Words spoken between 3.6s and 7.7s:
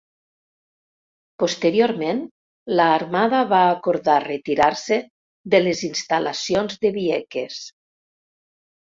acordar retirar-se de les instal·lacions de Vieques.